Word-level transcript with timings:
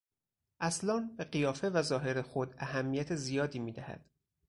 اصلان 0.59 1.15
به 1.15 1.23
قیافه 1.23 1.69
و 1.69 1.81
ظاهر 1.81 2.21
خود 2.21 2.55
اهمیت 2.57 3.15
زیادی 3.15 3.59
میدهد. 3.59 4.05